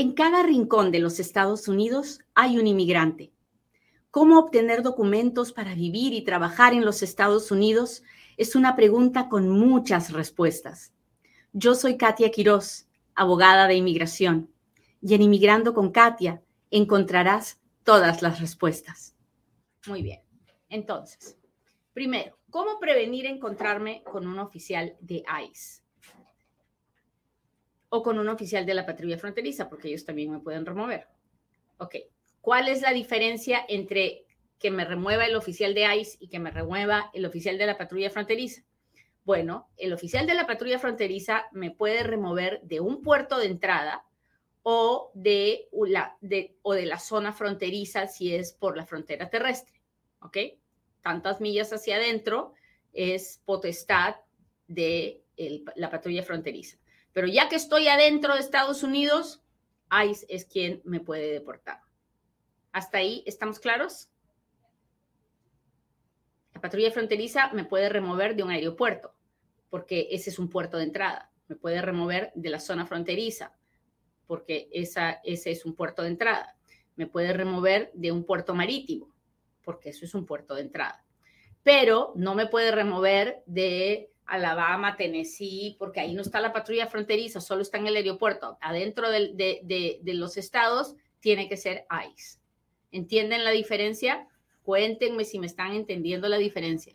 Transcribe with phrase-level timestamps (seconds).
[0.00, 3.32] En cada rincón de los Estados Unidos hay un inmigrante.
[4.12, 8.04] ¿Cómo obtener documentos para vivir y trabajar en los Estados Unidos?
[8.36, 10.92] Es una pregunta con muchas respuestas.
[11.52, 14.48] Yo soy Katia Quiroz, abogada de inmigración,
[15.02, 19.16] y en Inmigrando con Katia encontrarás todas las respuestas.
[19.88, 20.20] Muy bien.
[20.68, 21.36] Entonces,
[21.92, 25.87] primero, ¿cómo prevenir encontrarme con un oficial de ICE?
[27.90, 31.06] O con un oficial de la patrulla fronteriza, porque ellos también me pueden remover.
[31.78, 31.96] Ok,
[32.40, 34.24] ¿cuál es la diferencia entre
[34.58, 37.78] que me remueva el oficial de ICE y que me remueva el oficial de la
[37.78, 38.62] patrulla fronteriza?
[39.24, 44.04] Bueno, el oficial de la patrulla fronteriza me puede remover de un puerto de entrada
[44.62, 46.16] o de, la,
[46.62, 49.80] o de la zona fronteriza si es por la frontera terrestre.
[50.20, 50.38] ¿Ok?
[51.02, 52.54] Tantas millas hacia adentro
[52.92, 54.16] es potestad
[54.66, 55.22] de
[55.76, 56.78] la patrulla fronteriza.
[57.18, 59.42] Pero ya que estoy adentro de Estados Unidos,
[59.90, 61.80] ICE es quien me puede deportar.
[62.70, 64.08] ¿Hasta ahí estamos claros?
[66.54, 69.16] La patrulla fronteriza me puede remover de un aeropuerto,
[69.68, 71.32] porque ese es un puerto de entrada.
[71.48, 73.52] Me puede remover de la zona fronteriza,
[74.28, 76.56] porque esa, ese es un puerto de entrada.
[76.94, 79.12] Me puede remover de un puerto marítimo,
[79.64, 81.04] porque eso es un puerto de entrada.
[81.64, 87.40] Pero no me puede remover de Alabama, Tennessee, porque ahí no está la patrulla fronteriza,
[87.40, 88.58] solo está en el aeropuerto.
[88.60, 92.38] Adentro de, los estados tiene que ser ICE.
[92.92, 94.28] ¿Entienden la diferencia?
[94.62, 96.94] Cuéntenme si me están entendiendo la diferencia.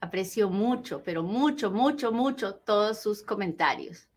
[0.00, 4.08] Aprecio mucho, pero mucho, mucho, mucho todos sus comentarios.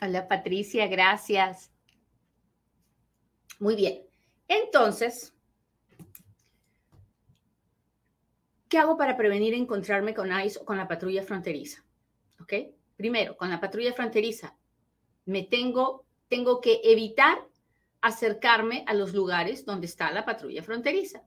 [0.00, 1.72] Hola Patricia, gracias.
[3.58, 4.04] Muy bien.
[4.46, 5.34] Entonces,
[8.68, 11.84] ¿qué hago para prevenir encontrarme con ICE o con la patrulla fronteriza?
[12.40, 12.52] ¿Ok?
[12.96, 14.56] Primero, con la patrulla fronteriza,
[15.24, 17.38] me tengo, tengo que evitar
[18.00, 21.22] acercarme a los lugares donde está la patrulla fronteriza.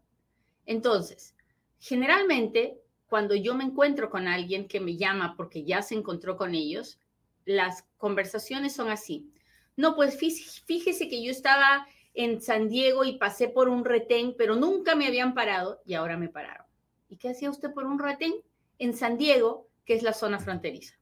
[0.66, 1.36] Entonces,
[1.78, 6.56] generalmente, cuando yo me encuentro con alguien que me llama porque ya se encontró con
[6.56, 6.98] ellos,
[7.46, 9.32] las conversaciones son así.
[9.76, 14.56] No, pues fíjese que yo estaba en San Diego y pasé por un retén, pero
[14.56, 16.66] nunca me habían parado y ahora me pararon.
[17.08, 18.34] ¿Y qué hacía usted por un retén?
[18.80, 20.96] En San Diego, que es la zona fronteriza.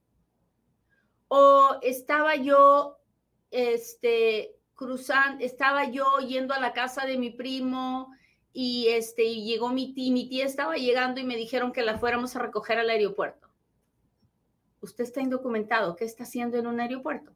[1.28, 2.98] O estaba yo,
[3.52, 8.12] este, cruzando, estaba yo yendo a la casa de mi primo
[8.52, 12.00] y este, y llegó mi tía, mi tía estaba llegando y me dijeron que la
[12.00, 13.49] fuéramos a recoger al aeropuerto
[14.82, 17.36] usted está indocumentado, ¿qué está haciendo en un aeropuerto?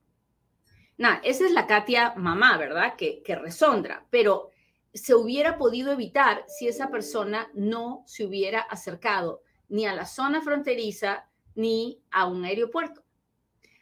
[0.98, 2.96] Nada, esa es la Katia mamá, ¿verdad?
[2.96, 4.52] Que, que resondra, pero
[4.94, 10.42] se hubiera podido evitar si esa persona no se hubiera acercado ni a la zona
[10.42, 13.04] fronteriza ni a un aeropuerto.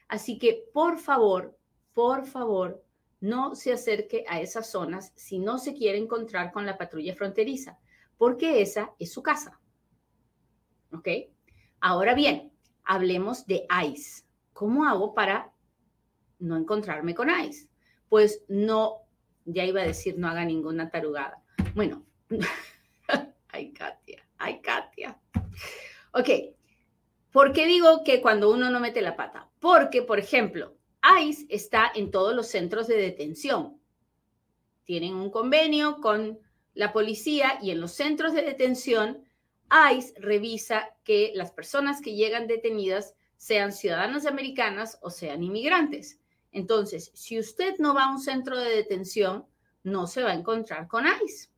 [0.08, 1.58] Así que, por favor,
[1.94, 2.84] por favor,
[3.20, 7.78] no se acerque a esas zonas si no se quiere encontrar con la patrulla fronteriza,
[8.18, 9.60] porque esa es su casa.
[10.92, 11.08] ¿Ok?
[11.80, 12.51] Ahora bien,
[12.84, 14.24] hablemos de ICE.
[14.54, 15.52] ¿Cómo hago para
[16.40, 17.68] no encontrarme con ICE?
[18.10, 19.02] Pues no,
[19.46, 21.42] ya iba a decir, no haga ninguna tarugada.
[21.76, 22.06] Bueno,
[23.50, 25.20] ay, Katia, ay, Katia.
[26.14, 26.30] Ok,
[27.32, 29.50] ¿por qué digo que cuando uno no mete la pata?
[29.60, 30.76] Porque, por ejemplo,
[31.22, 33.80] ICE está en todos los centros de detención.
[34.84, 36.40] Tienen un convenio con
[36.74, 39.24] la policía y en los centros de detención
[39.72, 46.20] ICE revisa que las personas que llegan detenidas sean ciudadanas americanas o sean inmigrantes.
[46.52, 49.46] Entonces, si usted no va a un centro de detención,
[49.84, 51.50] no se va a encontrar con ICE,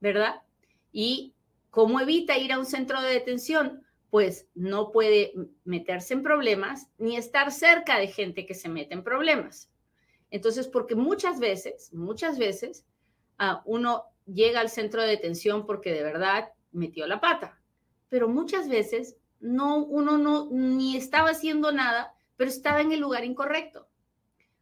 [0.00, 0.42] ¿verdad?
[0.90, 1.34] ¿Y
[1.70, 3.84] cómo evita ir a un centro de detención?
[4.10, 5.34] Pues no puede
[5.64, 9.70] meterse en problemas ni estar cerca de gente que se mete en problemas.
[10.30, 12.86] Entonces, porque muchas veces, muchas veces,
[13.38, 17.57] uh, uno llega al centro de detención porque de verdad metió la pata
[18.08, 23.24] pero muchas veces no, uno no ni estaba haciendo nada, pero estaba en el lugar
[23.24, 23.88] incorrecto.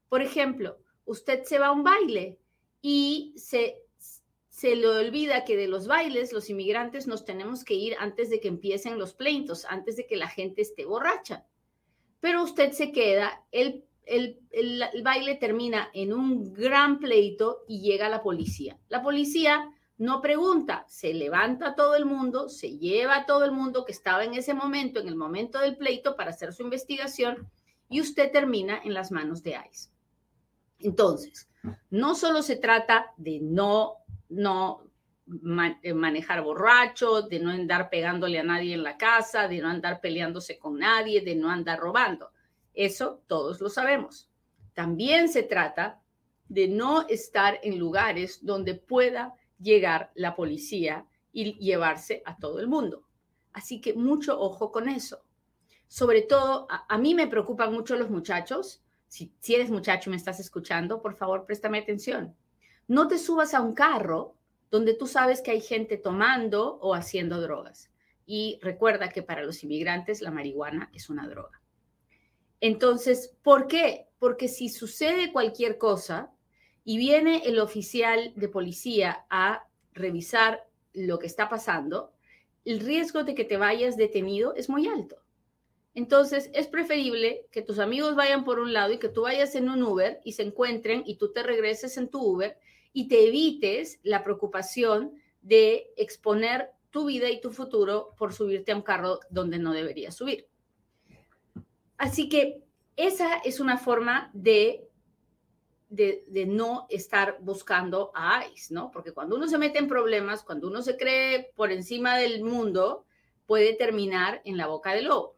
[0.08, 2.38] Por ejemplo, usted se va a un baile
[2.80, 3.78] y se,
[4.48, 8.40] se le olvida que de los bailes los inmigrantes nos tenemos que ir antes de
[8.40, 11.46] que empiecen los pleitos, antes de que la gente esté borracha.
[12.20, 18.08] Pero usted se queda, el, el, el baile termina en un gran pleito y llega
[18.08, 18.78] la policía.
[18.88, 23.84] La policía no pregunta, se levanta todo el mundo, se lleva a todo el mundo
[23.84, 27.50] que estaba en ese momento, en el momento del pleito, para hacer su investigación
[27.88, 29.90] y usted termina en las manos de ICE.
[30.80, 31.48] Entonces,
[31.90, 33.94] No solo se trata de no,
[34.28, 34.84] no
[35.26, 40.58] manejar borracho, de no andar pegándole a nadie en la casa, de no andar peleándose
[40.58, 42.30] con nadie, de no andar robando.
[42.72, 44.30] Eso todos lo sabemos.
[44.74, 46.00] También se trata
[46.48, 52.68] de no estar en lugares donde pueda llegar la policía y llevarse a todo el
[52.68, 53.06] mundo.
[53.52, 55.22] Así que mucho ojo con eso.
[55.88, 58.82] Sobre todo, a, mí me preocupan mucho los muchachos.
[59.08, 62.34] Si, si eres muchacho y me estás escuchando, por favor, préstame atención.
[62.88, 64.36] No te subas a un carro
[64.70, 67.90] donde tú sabes que hay gente tomando o haciendo drogas.
[68.26, 71.62] Y recuerda que para los inmigrantes la marihuana es una droga.
[72.60, 74.08] Entonces, ¿por qué?
[74.18, 76.32] Porque si sucede cualquier cosa
[76.86, 82.12] y viene el oficial de policía a revisar lo que está pasando,
[82.64, 85.16] el riesgo de que te vayas detenido es muy alto.
[85.94, 89.68] Entonces, es preferible que tus amigos vayan por un lado y que tú vayas en
[89.68, 92.56] un Uber y se encuentren y tú te regreses en tu Uber
[92.92, 95.12] y te evites la preocupación
[95.42, 100.14] de exponer tu vida y tu futuro por subirte a un carro donde no deberías
[100.14, 100.46] subir.
[101.98, 102.62] Así que
[102.94, 104.85] esa es una forma de,
[105.88, 108.90] de, no estar buscando a ICE, ¿no?
[108.90, 113.06] Porque cuando uno se mete en problemas, cuando uno se cree por encima del mundo,
[113.46, 115.36] puede terminar en la boca del lobo.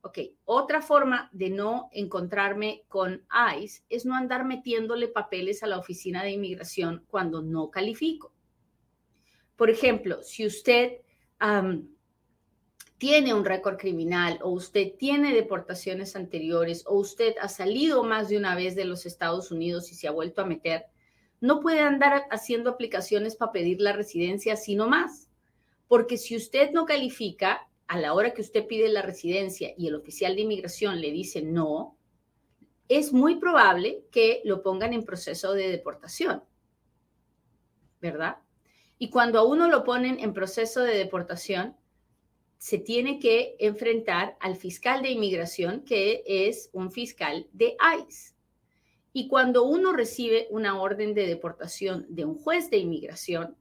[0.00, 3.26] Ok, otra forma de no encontrarme con
[3.60, 8.32] ICE es no andar metiéndole papeles a la oficina de inmigración cuando no califico.
[9.56, 11.00] Por ejemplo, si usted
[12.98, 18.38] tiene un récord criminal o usted tiene deportaciones anteriores o usted ha salido más de
[18.38, 20.86] una vez de los Estados Unidos y se ha vuelto a meter,
[21.40, 25.28] no puede andar haciendo aplicaciones para pedir la residencia sino más.
[25.88, 29.94] Porque si usted no califica, a la hora que usted pide la residencia y el
[29.94, 31.96] oficial de inmigración le dice no,
[32.88, 36.42] es muy probable que lo pongan en proceso de deportación,
[38.00, 38.38] ¿verdad?
[38.98, 41.76] Y cuando a uno lo ponen en proceso de deportación,
[42.58, 47.76] se tiene que enfrentar al fiscal de inmigración, que es un fiscal de
[48.06, 48.34] ICE.
[49.12, 53.56] Y cuando uno recibe una orden de deportación de un juez de inmigración,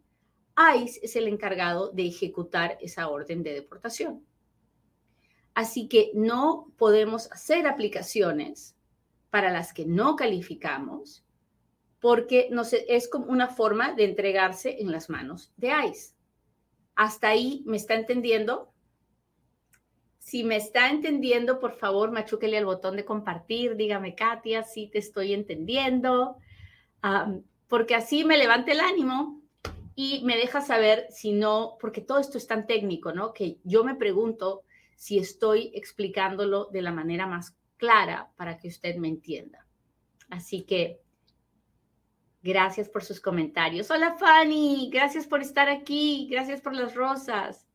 [0.58, 4.26] ICE es el encargado de ejecutar esa orden de deportación.
[5.54, 8.76] Así que no podemos hacer aplicaciones
[9.30, 11.26] para las que no calificamos
[12.00, 16.14] porque no es como una forma de entregarse en las manos de ICE.
[16.96, 18.72] ¿Hasta ahí me está entendiendo?
[20.26, 23.76] Si me está entendiendo, por favor, machúquele al botón de compartir.
[23.76, 26.38] Dígame, Katia, si te estoy entendiendo.
[27.68, 29.44] porque así me levante el ánimo
[29.94, 33.34] y me deja saber si no, porque todo esto es tan técnico, ¿no?
[33.34, 34.64] Que yo me pregunto
[34.96, 39.68] si estoy explicándolo de la manera más clara para que usted me entienda.
[40.32, 41.02] Así que
[42.42, 43.92] gracias por sus comentarios.
[43.92, 47.68] Hola Fanny, gracias por estar aquí, gracias por las rosas.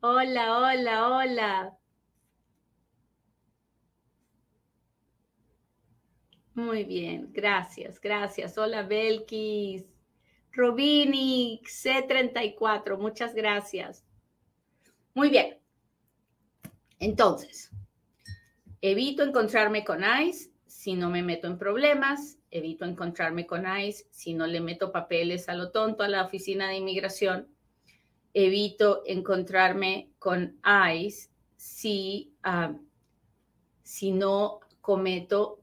[0.00, 1.78] Hola, hola, hola.
[6.54, 8.56] Muy bien, gracias, gracias.
[8.58, 9.86] Hola Belkis.
[10.52, 14.04] Robini, C34, muchas gracias.
[15.14, 15.58] Muy bien.
[17.00, 17.70] Entonces,
[18.80, 24.32] evito encontrarme con ICE si no me meto en problemas, evito encontrarme con ICE si
[24.32, 27.48] no le meto papeles a lo tonto a la oficina de inmigración,
[28.34, 30.58] evito encontrarme con
[30.92, 32.74] ICE si, ah,
[33.82, 35.60] si no cometo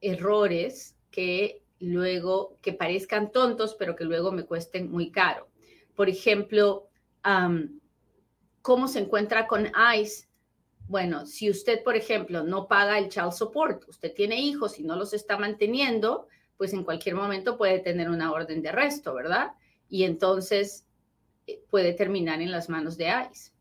[0.00, 5.48] errores que luego que parezcan tontos, pero que luego me cuesten muy caro.
[5.94, 6.88] Por ejemplo,
[8.62, 10.28] ¿cómo se encuentra con ICE?
[10.88, 14.96] Bueno, si usted, por ejemplo, no paga el child support, usted tiene hijos y no
[14.96, 19.52] los está manteniendo, pues en cualquier momento puede tener una orden de arresto, ¿verdad?
[19.88, 20.86] Y entonces
[21.70, 23.52] puede terminar en las manos de ICE.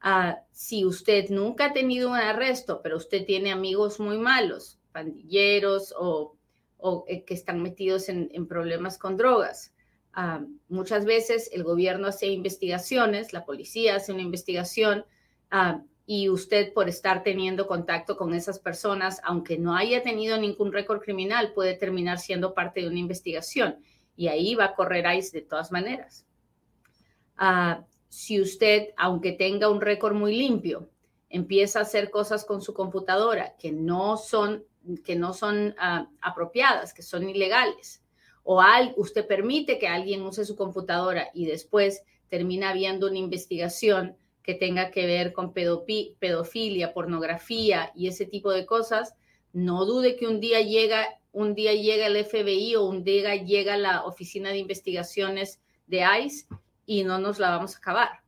[0.00, 5.92] Ah, si usted nunca ha tenido un arresto, pero usted tiene amigos muy malos, pandilleros
[5.98, 6.38] o
[6.78, 9.74] o eh, que están metidos en, problemas con drogas.
[10.14, 15.04] Ah, muchas veces el gobierno hace investigaciones, la policía hace una investigación
[15.50, 20.72] ah, y usted por estar teniendo contacto con esas personas, aunque no haya tenido ningún
[20.72, 23.76] récord criminal, puede terminar siendo parte de una investigación
[24.16, 26.24] y ahí va a correr ICE de todas maneras.
[27.38, 30.90] Ah, si usted, aunque tenga un récord muy limpio,
[31.30, 34.64] empieza a hacer cosas con su computadora que no son
[35.04, 38.02] que no son ah, apropiadas, que son ilegales.
[38.42, 44.16] O al, usted permite que alguien use su computadora y después termina viendo una investigación
[44.42, 49.14] que tenga que ver con pedofilia, pornografía y ese tipo de cosas,
[49.52, 53.76] no dude que un día llega un día llega el FBI o un día llega
[53.76, 56.46] la Oficina de Investigaciones de ICE
[56.88, 58.22] y no nos la vamos a acabar.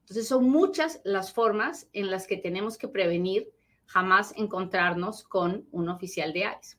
[0.00, 3.50] Entonces son muchas las formas en las que tenemos que prevenir
[3.86, 6.76] jamás encontrarnos con un oficial de ICE.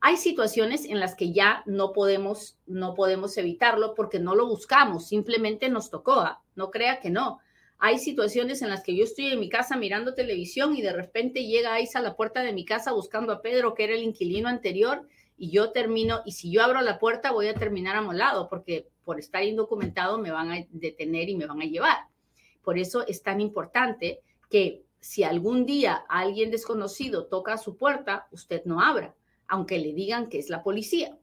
[0.00, 5.08] Hay situaciones en las que ya no podemos, no podemos evitarlo porque no lo buscamos,
[5.08, 6.20] simplemente nos tocó.
[6.20, 6.42] ¿ah?
[6.54, 7.40] No crea que no.
[7.78, 11.44] Hay situaciones en las que yo estoy en mi casa mirando televisión y de repente
[11.44, 14.48] llega ICE a la puerta de mi casa buscando a Pedro, que era el inquilino
[14.48, 18.91] anterior, y yo termino, y si yo abro la puerta voy a terminar amolado porque
[19.04, 21.98] por estar indocumentado me van a detener y me van a llevar.
[22.62, 28.62] Por eso es tan importante que si algún día alguien desconocido toca su puerta, usted
[28.64, 29.14] no abra
[29.52, 31.18] aunque le digan que es la policía.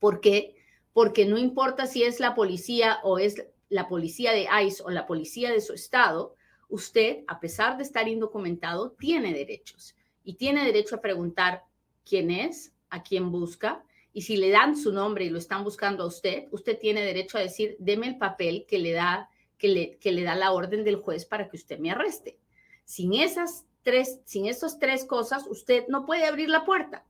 [0.00, 0.56] ¿Por qué?
[0.92, 5.06] Porque no importa si es la policía o es la policía de ICE o la
[5.06, 6.34] policía de su estado,
[6.68, 9.94] usted, a pesar de estar indocumentado, tiene derechos
[10.24, 11.62] y tiene derecho a preguntar
[12.04, 16.04] quién es, a quién busca, y si le dan su nombre y lo están buscando
[16.04, 19.28] a usted, usted tiene derecho a decir, deme el papel que le da,
[19.58, 22.38] que le, que le da la orden del juez para que usted me arreste.
[22.84, 27.04] Sin esas tres, sin esas tres cosas, usted no puede abrir la puerta.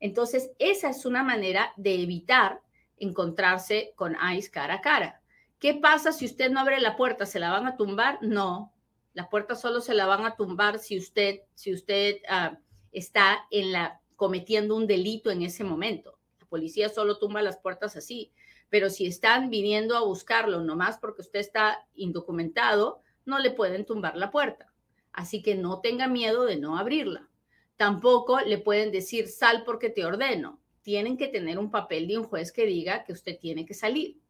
[0.00, 2.60] Entonces, esa es una manera de evitar
[2.98, 5.22] encontrarse con ICE cara a cara.
[5.58, 7.24] ¿Qué pasa si usted no abre la puerta?
[7.24, 8.18] ¿Se la van a tumbar?
[8.20, 8.70] No.
[9.14, 12.58] La puerta solo se la van a tumbar si usted, si usted ah,
[12.92, 16.13] está en la, cometiendo un delito en ese momento.
[16.54, 18.30] Policía solo tumba las puertas así.
[18.68, 24.16] Pero si están viniendo a buscarlo nomás porque usted está indocumentado, no le pueden tumbar
[24.16, 24.72] la puerta.
[25.12, 27.28] Así que no tenga miedo de no abrirla.
[27.76, 30.60] Tampoco le pueden decir sal porque te ordeno.
[30.82, 34.20] Tienen que tener un papel de un juez que diga que usted tiene que salir.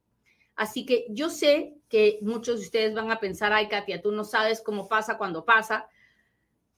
[0.56, 4.24] Así que yo sé que muchos de ustedes van a pensar, ay, Katia, tú no
[4.24, 5.90] sabes cómo pasa cuando pasa.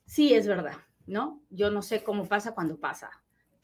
[0.06, 1.40] Sí, es verdad, ¿no?
[1.50, 3.12] Yo no sé cómo pasa cuando pasa,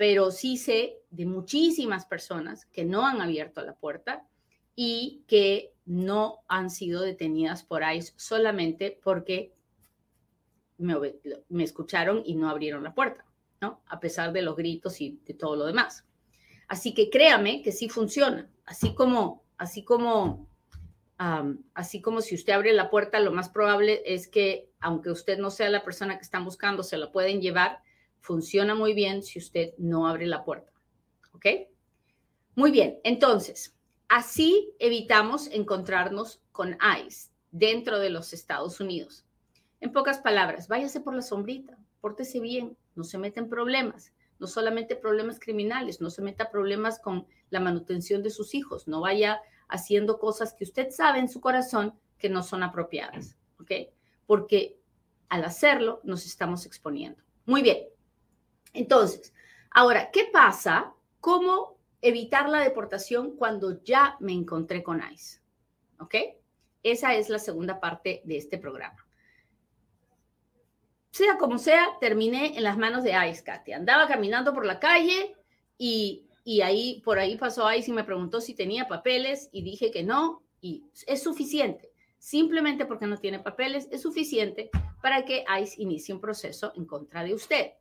[0.02, 4.26] pero sí sé de muchísimas personas que no han abierto la puerta
[4.74, 9.54] y que no han sido detenidas por ICE solamente porque
[10.78, 10.96] me,
[11.62, 13.24] escucharon y no abrieron la puerta,
[13.60, 13.80] ¿no?
[13.86, 16.04] A pesar de los gritos y de todo lo demás.
[16.66, 20.48] Así que créame que sí funciona, así como, así como,
[21.74, 25.52] así como si usted abre la puerta, lo más probable es que, aunque usted no
[25.52, 27.84] sea la persona que están buscando, se la pueden llevar.
[28.22, 30.72] Funciona muy bien si usted no abre la puerta,
[31.32, 31.46] ¿ok?
[32.54, 33.76] Muy bien, entonces,
[34.08, 39.26] así evitamos encontrarnos con ICE dentro de los Estados Unidos.
[39.80, 44.46] En pocas palabras, váyase por la sombrita, pórtese bien, no se meta en problemas, no
[44.46, 49.40] solamente problemas criminales, no se meta problemas con la manutención de sus hijos, no vaya
[49.66, 53.72] haciendo cosas que usted sabe en su corazón que no son apropiadas, ¿ok?
[54.26, 54.78] Porque
[55.28, 57.20] al hacerlo nos estamos exponiendo.
[57.46, 57.91] Muy bien.
[58.72, 59.34] Entonces,
[59.70, 60.94] ahora, ¿qué pasa?
[61.20, 65.40] ¿Cómo evitar la deportación cuando ya me encontré con ICE?
[65.98, 66.14] ¿Ok?
[66.82, 69.06] Esa es la segunda parte de este programa
[71.12, 73.72] sea como sea, terminé en las manos de Ice, Katy.
[73.72, 75.36] Andaba caminando por la calle
[75.76, 76.26] y,
[76.62, 80.42] ahí, por ahí pasó Ice y me preguntó si tenía papeles y dije que no
[80.60, 81.92] y es suficiente.
[82.18, 84.70] Simplemente porque no tiene papeles es suficiente
[85.02, 87.72] para que ICE inicie un proceso en contra de usted.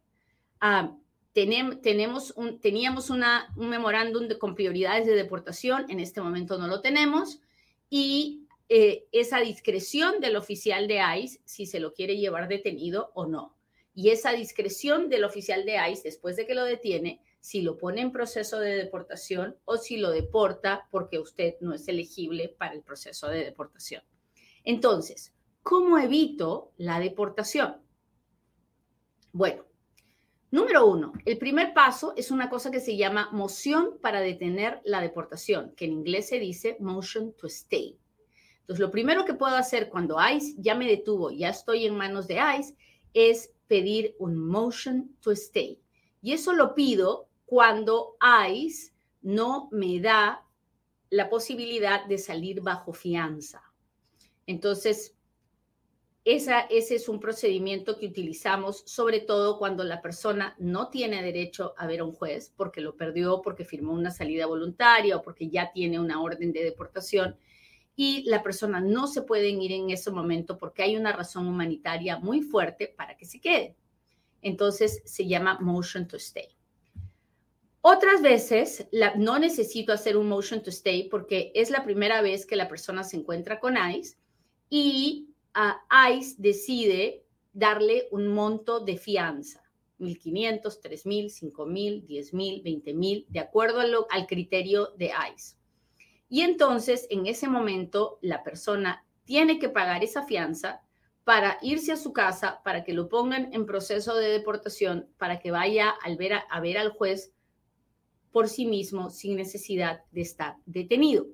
[0.62, 0.96] Ah,
[1.34, 3.24] tenemos un, teníamos un
[3.56, 7.41] memorándum de, con prioridades de deportación, en este momento no lo tenemos,
[7.89, 13.25] y eh, esa discreción del oficial de ICE si se lo quiere llevar detenido o
[13.25, 13.58] no.
[13.94, 18.01] Y esa discreción del oficial de ICE después de que lo detiene, si lo pone
[18.01, 22.82] en proceso de deportación o si lo deporta porque usted no es elegible para el
[22.82, 24.03] proceso de deportación.
[24.63, 27.82] Entonces, ¿cómo evito la deportación?
[29.34, 29.65] Bueno,
[30.51, 35.01] número uno, el primer paso es una cosa que se llama moción para detener la
[35.01, 37.98] deportación, que en inglés se dice motion to stay.
[38.62, 42.27] Entonces, lo primero que puedo hacer cuando ICE ya me detuvo, ya estoy en manos
[42.27, 42.75] de ICE,
[43.13, 45.79] es pedir un motion to stay.
[46.22, 48.17] Y eso lo pido cuando
[48.50, 50.46] ICE no me da
[51.10, 53.62] la posibilidad de salir bajo fianza.
[54.48, 55.15] Entonces,
[56.24, 61.74] esa, ese es un procedimiento que utilizamos sobre todo cuando la persona no tiene derecho
[61.78, 65.50] a ver a un juez porque lo perdió, porque firmó una salida voluntaria o porque
[65.50, 67.36] ya tiene una orden de deportación
[67.96, 72.20] y la persona no se puede ir en ese momento porque hay una razón humanitaria
[72.20, 73.75] muy fuerte para que se quede.
[74.44, 76.56] Entonces se llama motion to stay.
[77.82, 78.88] Otras veces
[79.18, 83.04] no necesito hacer un motion to stay porque es la primera vez que la persona
[83.04, 84.18] se encuentra con ICE
[84.70, 89.62] y ICE decide darle un monto de fianza.
[90.00, 95.58] 1.500, 3.000, 5.000, 10.000, 20.000, de acuerdo al criterio de ICE.
[96.27, 100.81] Y entonces, en ese momento, la persona tiene que pagar esa fianza
[101.24, 105.51] para irse a su casa, para que lo pongan en proceso de deportación, para que
[105.51, 107.34] vaya a ver, a ver al juez
[108.31, 111.27] por sí mismo sin necesidad de estar detenido.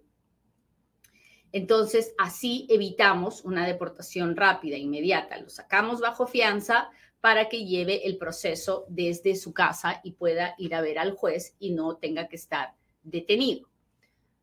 [1.51, 5.39] Entonces, así evitamos una deportación rápida, inmediata.
[5.39, 6.89] Lo sacamos bajo fianza
[7.21, 11.55] para que lleve el proceso desde su casa y pueda ir a ver al juez
[11.59, 13.69] y no tenga que estar detenido.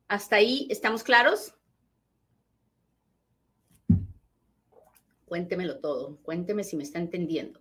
[0.07, 1.55] ¿Hasta ahí estamos claros?
[5.25, 7.59] Cuéntemelo todo, cuénteme si me está entendiendo.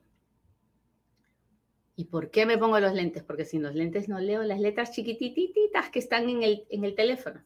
[1.97, 3.23] ¿Y por qué me pongo los lentes?
[3.23, 6.95] Porque sin los lentes no leo las letras chiquitititas que están en el, en el
[6.95, 7.43] teléfono.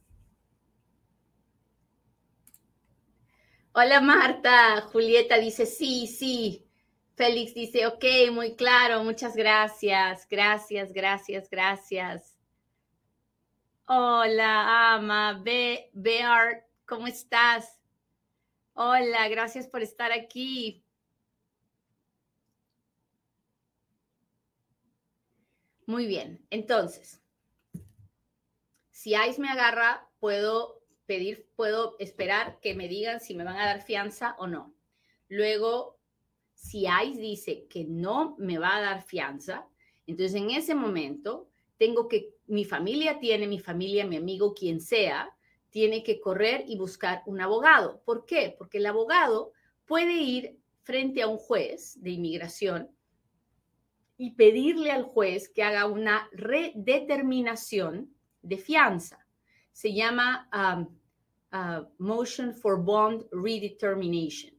[3.80, 6.66] Hola Marta, Julieta dice sí, sí.
[7.14, 12.36] Félix dice, ok, muy claro, muchas gracias, gracias, gracias, gracias.
[13.86, 17.80] Hola, Ama, Be Bear, ¿cómo estás?
[18.72, 20.84] Hola, gracias por estar aquí.
[25.86, 27.22] Muy bien, entonces,
[28.90, 30.77] si ICE me agarra, puedo
[31.08, 34.74] pedir, puedo esperar que me digan si me van a dar fianza o no.
[35.28, 35.98] Luego,
[36.52, 39.66] si ICE dice que no me va a dar fianza,
[40.06, 41.48] entonces en ese momento
[41.78, 45.34] tengo que, mi familia tiene, mi familia, mi amigo, quien sea,
[45.70, 48.02] tiene que correr y buscar un abogado.
[48.04, 48.54] ¿Por qué?
[48.58, 49.52] Porque el abogado
[49.86, 52.90] puede ir frente a un juez de inmigración
[54.18, 59.27] y pedirle al juez que haga una redeterminación de fianza.
[59.78, 60.88] Se llama um,
[61.52, 64.52] uh, Motion for Bond Redetermination.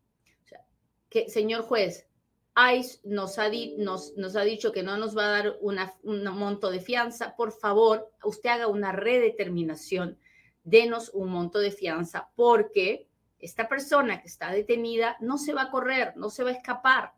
[1.09, 2.07] que, señor juez,
[2.55, 3.49] ICE nos ha,
[3.79, 7.35] nos, ha, dicho que no nos va a dar un monto de fianza.
[7.35, 10.17] Por favor, usted haga una redeterminación,
[10.63, 13.09] denos un monto de fianza, porque
[13.39, 17.13] esta persona que está detenida no se va a correr, no se va a escapar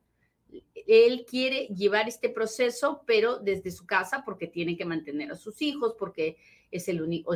[0.88, 5.62] él quiere llevar este proceso, pero desde su casa porque tiene que mantener a sus
[5.62, 6.38] hijos, porque
[6.72, 6.88] es,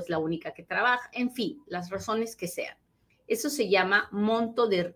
[0.09, 2.77] la única que trabaja, en fin, las razones que sean.
[3.27, 4.95] Eso se llama monto de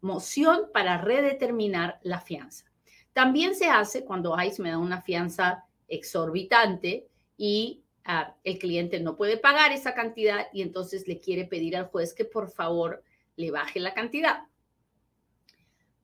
[0.00, 2.64] moción para redeterminar la fianza.
[3.12, 9.16] También se hace cuando ICE me da una fianza exorbitante y ah, el cliente no
[9.16, 13.02] puede pagar esa cantidad y entonces le quiere pedir al juez que por favor
[13.36, 14.44] le baje la cantidad.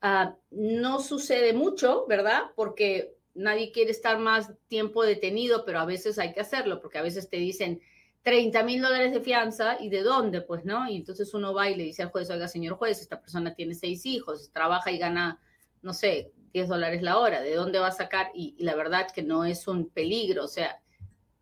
[0.01, 2.45] Ah, no sucede mucho, ¿verdad?
[2.55, 7.03] Porque nadie quiere estar más tiempo detenido, pero a veces hay que hacerlo, porque a
[7.03, 7.81] veces te dicen
[8.23, 10.89] 30 mil dólares de fianza y de dónde, pues, ¿no?
[10.89, 13.75] Y entonces uno va y le dice al juez, oiga, señor juez, esta persona tiene
[13.75, 15.41] seis hijos, trabaja y gana,
[15.83, 18.31] no sé, 10 dólares la hora, ¿de dónde va a sacar?
[18.35, 20.81] Y, la verdad que no es un peligro, o sea,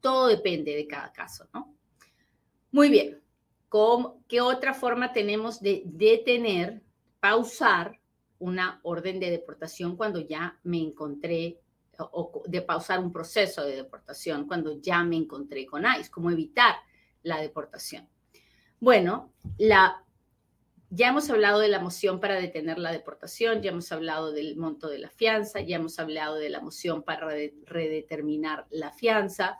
[0.00, 1.74] todo depende de cada caso, ¿no?
[2.72, 3.20] Muy bien.
[3.68, 6.82] ¿Cómo, ¿Qué otra forma tenemos de detener,
[7.20, 8.00] pausar
[8.38, 11.60] una orden de deportación cuando ya me encontré
[12.00, 16.76] o de pausar un proceso de deportación cuando ya me encontré con ICE, cómo evitar
[17.22, 18.08] la deportación.
[18.80, 20.04] Bueno, la,
[20.90, 24.88] ya hemos hablado de la moción para detener la deportación, ya hemos hablado del monto
[24.88, 27.28] de la fianza, ya hemos hablado de la moción para
[27.66, 29.58] redeterminar la fianza.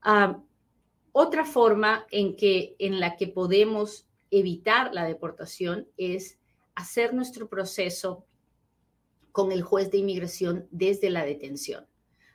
[0.00, 0.40] Ah,
[1.12, 6.38] otra forma en, que, en la que podemos evitar la deportación es
[6.74, 8.25] hacer nuestro proceso
[9.36, 11.86] con el juez de inmigración desde la detención.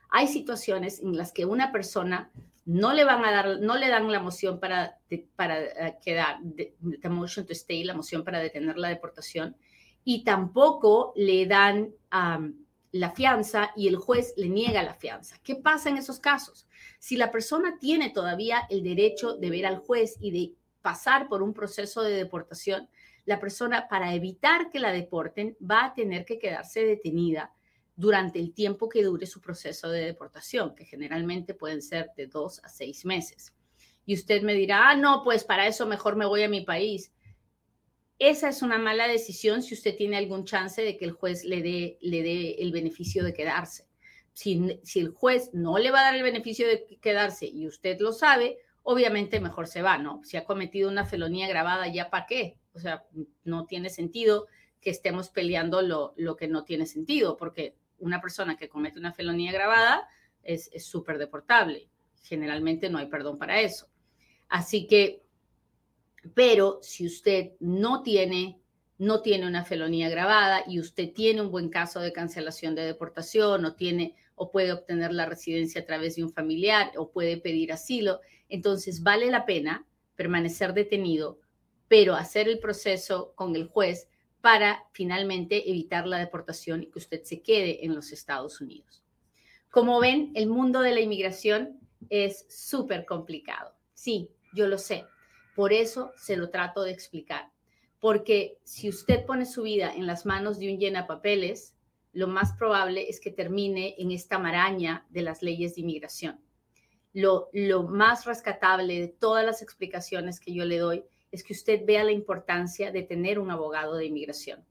[0.08, 2.30] Hay situaciones en las que una persona
[2.64, 5.00] no le van a dar, no le dan la moción para,
[5.34, 9.56] para eh, quedar, the motion to stay, la moción para detener la deportación,
[10.04, 11.92] y tampoco le dan
[12.92, 15.40] la fianza y el juez le niega la fianza.
[15.42, 16.68] ¿Qué pasa en esos casos?
[17.00, 21.42] Si la persona tiene todavía el derecho de ver al juez y de pasar por
[21.42, 22.88] un proceso de deportación,
[23.24, 27.52] la persona para evitar que la deporten va a tener que quedarse detenida
[27.94, 32.60] durante el tiempo que dure su proceso de deportación, que generalmente pueden ser de dos
[32.64, 33.54] a seis meses.
[34.04, 37.12] Y usted me dirá, ah, no, pues para eso mejor me voy a mi país.
[38.18, 41.62] Esa es una mala decisión si usted tiene algún chance de que el juez le
[41.62, 43.86] dé, le dé el beneficio de quedarse.
[44.32, 48.00] Si, si el juez no le va a dar el beneficio de quedarse y usted
[48.00, 50.22] lo sabe, obviamente mejor se va, ¿no?
[50.24, 52.56] Si ha cometido una felonía grabada, ¿ya para qué?
[52.74, 53.04] O sea,
[53.44, 54.46] no tiene sentido
[54.80, 59.12] que estemos peleando lo, lo que no tiene sentido, porque una persona que comete una
[59.12, 60.08] felonía grabada
[60.42, 61.88] es súper deportable.
[62.22, 63.88] Generalmente no hay perdón para eso.
[64.48, 65.22] Así que,
[66.34, 68.60] pero si usted no tiene,
[68.98, 73.64] no tiene una felonía grabada y usted tiene un buen caso de cancelación de deportación
[73.64, 77.72] o tiene o puede obtener la residencia a través de un familiar o puede pedir
[77.72, 78.20] asilo.
[78.48, 81.38] Entonces, vale la pena permanecer detenido,
[81.92, 84.08] pero hacer el proceso con el juez
[84.40, 89.04] para finalmente evitar la deportación y que usted se quede en los Estados Unidos.
[89.70, 91.78] Como ven, el mundo de la inmigración
[92.08, 93.74] es súper complicado.
[93.92, 95.04] Sí, yo lo sé.
[95.54, 97.52] Por eso se lo trato de explicar.
[98.00, 101.74] Porque si usted pone su vida en las manos de un llena papeles,
[102.14, 106.40] lo más probable es que termine en esta maraña de las leyes de inmigración.
[107.12, 111.84] Lo, lo más rescatable de todas las explicaciones que yo le doy es que usted
[111.84, 114.64] vea la importancia de tener un abogado de inmigración.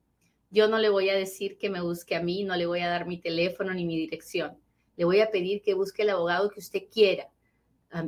[0.52, 2.90] Yo no le voy a decir que me busque a mí, no le voy a
[2.90, 4.58] dar mi teléfono ni mi dirección.
[4.96, 7.30] Le voy a pedir que busque el abogado que usted quiera,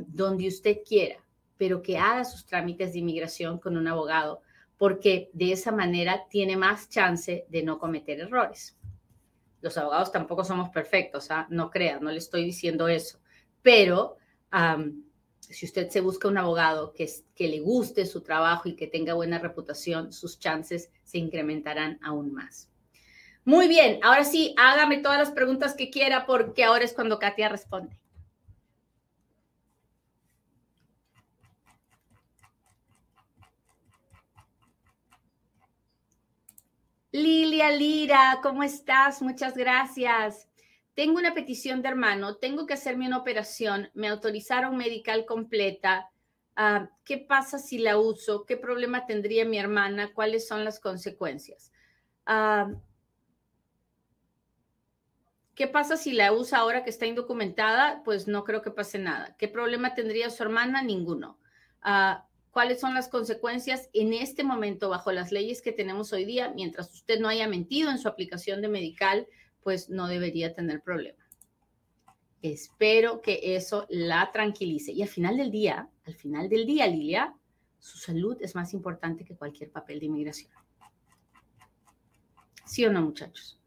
[0.06, 1.16] donde usted quiera,
[1.56, 4.42] pero que haga sus trámites de inmigración con un abogado,
[4.78, 8.76] porque de esa manera tiene más chance de no cometer errores.
[9.60, 11.46] Los abogados tampoco somos perfectos, ¿ah?
[11.50, 13.18] no crea, no le estoy diciendo eso,
[13.62, 14.18] pero
[15.50, 19.38] si usted se busca un abogado que, le guste su trabajo y que tenga buena
[19.38, 22.70] reputación, sus chances se incrementarán aún más.
[23.44, 27.48] Muy bien, ahora sí, hágame todas las preguntas que quiera porque ahora es cuando Katia
[27.48, 27.98] responde.
[37.12, 39.22] Lilia Lira, ¿cómo estás?
[39.22, 40.48] Muchas gracias.
[40.94, 46.10] Tengo una petición de hermano, tengo que hacerme una operación, me autorizaron medical completa.
[46.54, 48.44] Ah, ¿Qué pasa si la uso?
[48.46, 50.12] ¿Qué problema tendría mi hermana?
[50.14, 51.72] ¿Cuáles son las consecuencias?
[52.26, 52.72] Ah,
[55.54, 58.02] ¿Qué pasa si la usa ahora que está indocumentada?
[58.04, 59.36] Pues no creo que pase nada.
[59.36, 60.82] ¿Qué problema tendría su hermana?
[60.82, 61.38] Ninguno.
[61.80, 66.52] Ah, ¿Cuáles son las consecuencias en este momento bajo las leyes que tenemos hoy día?
[66.54, 69.26] Mientras usted no haya mentido en su aplicación de medical,
[69.64, 71.18] pues no debería tener problema.
[72.42, 74.92] Espero que eso la tranquilice.
[74.92, 77.34] Y al final del día, al final del día, Lilia,
[77.78, 80.52] su salud es más importante que cualquier papel de inmigración.
[82.66, 83.58] ¿Sí o no, muchachos?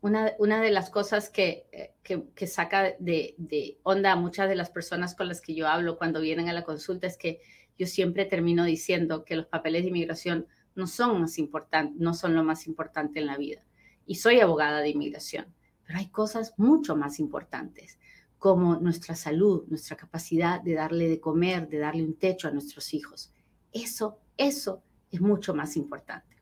[0.00, 4.54] Una, una de las cosas que, eh, que, saca de, de, onda a muchas de
[4.54, 7.40] las personas con las que yo hablo cuando vienen a la consulta es que
[7.78, 10.46] yo siempre termino diciendo que los papeles de inmigración
[10.78, 13.62] no son lo más importante en la vida.
[14.06, 15.46] Y soy abogada de inmigración,
[15.86, 17.98] pero hay cosas mucho más importantes,
[18.38, 22.94] como nuestra salud, nuestra capacidad de darle de comer, de darle un techo a nuestros
[22.94, 23.32] hijos.
[23.72, 26.36] Eso, eso es mucho más importante.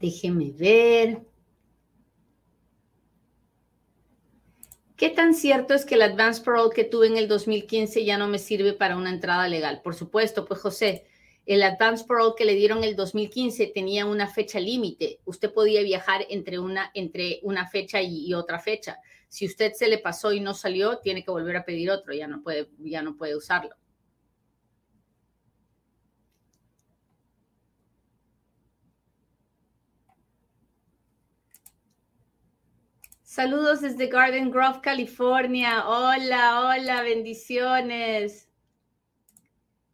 [0.00, 1.22] Déjeme ver.
[4.96, 8.28] ¿Qué tan cierto es que el advance parole que tuve en el 2015 ya no
[8.28, 9.80] me sirve para una entrada legal?
[9.82, 11.06] Por supuesto, pues José,
[11.44, 15.20] el advance parole que le dieron el 2015 tenía una fecha límite.
[15.24, 18.98] Usted podía viajar entre una, entre una fecha y, otra fecha.
[19.28, 22.14] Si usted se le pasó y no salió, tiene que volver a pedir otro.
[22.14, 23.74] Ya no puede, ya no puede usarlo.
[33.22, 35.88] Saludos desde Garden Grove, California.
[35.88, 38.51] Hola, hola, bendiciones.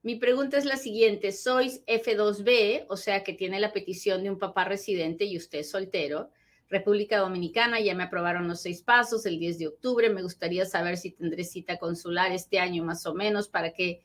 [0.02, 4.38] Mi pregunta es la siguiente, sois F2B, o sea que tiene la petición de un
[4.38, 6.30] papá residente y usted soltero.
[6.68, 10.08] República Dominicana, ya me aprobaron los seis pasos el 10 de octubre.
[10.11, 14.04] Me gustaría saber si tendré cita consular este año más o menos, para qué,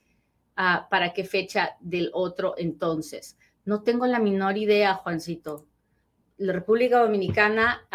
[0.56, 3.38] ah, para qué fecha del otro entonces.
[3.66, 5.68] No tengo la menor idea, Juancito.
[6.38, 7.88] La República Dominicana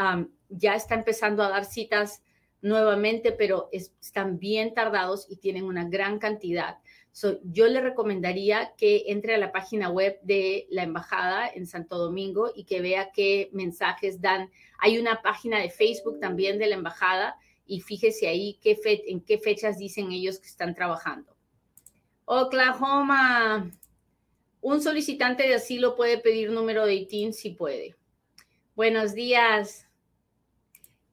[0.49, 2.23] ya está empezando a dar citas
[2.63, 6.79] nuevamente, pero están bien tardados y tienen una gran cantidad
[7.45, 12.53] yo le recomendaría que entre a la página web de la embajada en Santo Domingo
[12.55, 14.51] y que vea qué mensajes dan.
[14.79, 19.39] Hay una página de Facebook también de la embajada y fíjese ahí qué en qué
[19.39, 21.35] fechas dicen ellos que están trabajando.
[22.25, 23.71] Oklahoma.
[24.61, 27.97] Un solicitante de asilo puede pedir número de ITIN si puede.
[28.75, 29.87] Buenos días.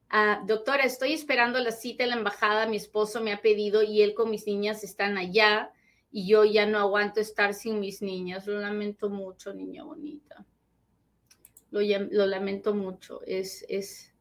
[0.09, 2.67] Ah, doctora, estoy esperando la cita en la embajada.
[2.67, 5.71] Mi esposo me ha pedido y él con mis niñas están allá
[6.15, 8.47] y yo ya no aguanto estar sin mis niñas.
[8.47, 10.45] Lo lamento mucho, niña bonita.
[11.71, 13.21] Lo, lamento mucho.
[13.25, 14.13] Es, es,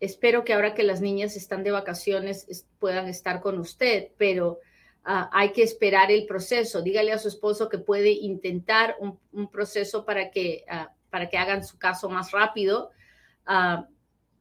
[0.00, 4.60] espero que ahora que las niñas están de vacaciones puedan estar con usted, pero
[5.04, 6.82] ah, hay que esperar el proceso.
[6.82, 11.64] Dígale a su esposo que puede intentar un, proceso para que, ah, para que hagan
[11.64, 12.90] su caso más rápido,
[13.46, 13.88] ah,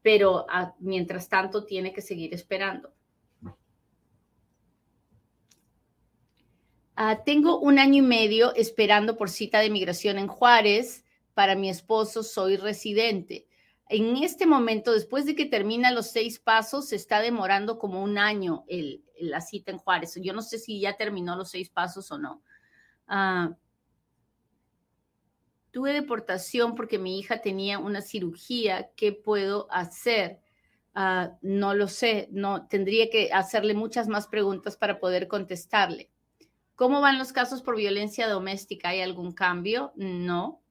[0.01, 0.47] pero
[0.79, 2.92] mientras tanto tiene que seguir esperando.
[7.05, 11.69] Ah, tengo un año y medio esperando por cita de migración en Juárez, para mi
[11.69, 13.45] esposo, soy residente.
[13.89, 18.17] En este momento, después de que termina los seis pasos, se está demorando como un
[18.17, 20.17] año el, la cita en Juárez.
[20.21, 22.41] Yo no sé si ya terminó los seis pasos o no.
[23.05, 23.53] Ah,
[25.71, 28.91] tuve deportación porque mi hija tenía una cirugía.
[28.95, 30.39] ¿Qué puedo hacer?
[30.93, 32.29] Ah, no lo sé.
[32.31, 36.12] No tendría que hacerle muchas más preguntas para poder contestarle.
[36.75, 38.89] ¿Cómo van los casos por violencia doméstica?
[38.89, 39.91] ¿Hay algún cambio?
[39.95, 40.61] No,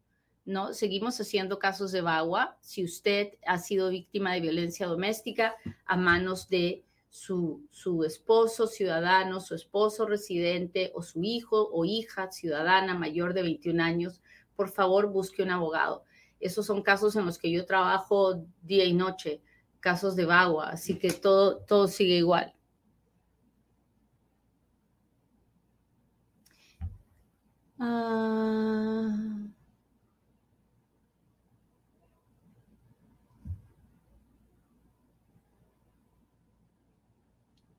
[0.44, 0.72] no.
[0.74, 2.56] Seguimos haciendo casos de VAWA.
[2.60, 5.54] Si usted ha sido víctima de violencia doméstica
[5.86, 12.32] a manos de su, su esposo ciudadano, su esposo residente o su hijo o hija
[12.32, 14.20] ciudadana mayor de 21 años,
[14.56, 16.04] por favor busque un abogado.
[16.40, 19.40] Esos son casos en los que yo trabajo día y noche,
[19.78, 22.54] casos de VAWA, así que todo, todo sigue igual.
[27.84, 29.10] Ah.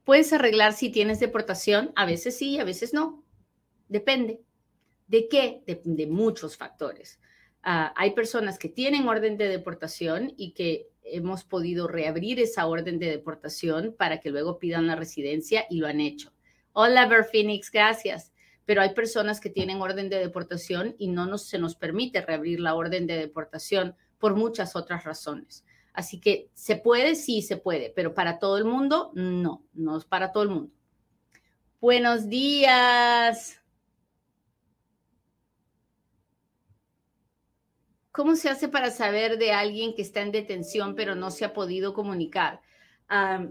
[0.04, 3.24] Puedes arreglar si tienes deportación, a veces sí, a veces no.
[3.88, 4.42] Depende.
[5.08, 5.63] ¿De qué?
[5.66, 7.22] De, muchos factores.
[7.62, 13.00] Ah, hay personas que tienen orden de deportación y que hemos podido reabrir esa orden
[13.00, 16.34] de deportación para que luego pidan la residencia y lo han hecho.
[16.74, 18.33] Hola, Ver Phoenix, gracias
[18.65, 22.60] pero hay personas que tienen orden de deportación y no nos, se nos permite reabrir
[22.60, 25.65] la orden de deportación por muchas otras razones.
[25.93, 30.06] Así que se puede, sí se puede, pero para todo el mundo, no, no es
[30.06, 30.71] para todo el mundo.
[31.80, 33.60] Buenos días.
[38.12, 41.54] ¿Cómo se hace para saber de alguien que está en detención pero no se ha
[41.54, 42.62] podido comunicar?
[43.10, 43.47] Ah,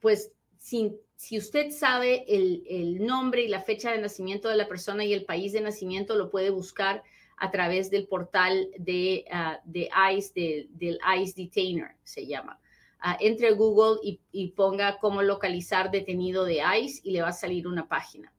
[0.00, 5.12] pues si usted sabe el, nombre y la fecha de nacimiento de la persona y
[5.12, 7.02] el país de nacimiento, lo puede buscar
[7.36, 12.60] a través del portal de, ah, de ICE, del ICE Detainer, se llama.
[13.00, 17.32] Uh, entre Google y, y, ponga cómo localizar detenido de ICE y le va a
[17.32, 18.32] salir una página.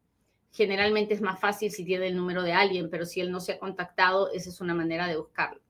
[0.52, 3.54] Generalmente es más fácil si tiene el número de alguien, pero si él no se
[3.54, 5.62] ha contactado, esa es una manera de buscarlo.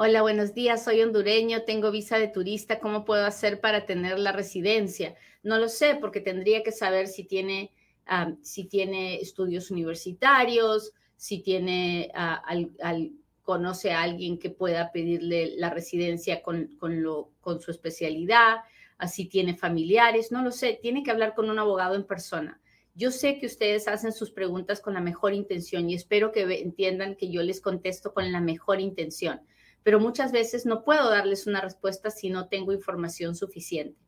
[0.00, 0.84] Hola, buenos días.
[0.84, 2.78] Soy hondureño, tengo visa de turista.
[2.78, 5.16] ¿Cómo puedo hacer para tener la residencia?
[5.42, 7.72] No lo sé, porque tendría que saber si tiene,
[8.40, 12.44] si tiene estudios universitarios, si tiene, ah,
[13.42, 18.58] conoce a alguien que pueda pedirle la residencia con, con, lo, con su especialidad,
[19.08, 20.30] si tiene familiares.
[20.30, 20.78] No lo sé.
[20.80, 22.60] Tiene que hablar con un abogado en persona.
[22.94, 27.16] Yo sé que ustedes hacen sus preguntas con la mejor intención y espero que entiendan
[27.16, 29.40] que yo les contesto con la mejor intención
[29.88, 33.98] pero muchas veces no puedo darles una respuesta si no tengo información suficiente.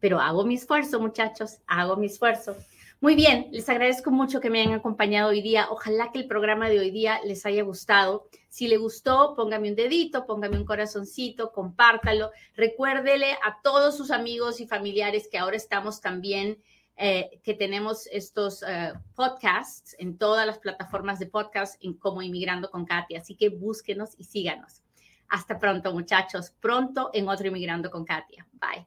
[0.00, 2.56] Pero hago mi esfuerzo, muchachos, hago mi esfuerzo.
[3.02, 5.66] Muy bien, les agradezco mucho que me hayan acompañado hoy día.
[5.68, 8.30] Ojalá que el programa de hoy día les haya gustado.
[8.48, 12.30] Si le gustó, póngame un dedito, póngame un corazoncito, compártalo.
[12.54, 16.62] Recuérdele a todos sus amigos y familiares que ahora estamos también,
[16.96, 22.70] eh, que tenemos estos eh, podcasts en todas las plataformas de podcast en como Inmigrando
[22.70, 23.18] con Katia.
[23.18, 24.85] Así que búsquenos y síganos.
[25.28, 26.52] Hasta pronto, muchachos.
[26.60, 28.46] Pronto en otro Inmigrando con Katia.
[28.52, 28.86] Bye.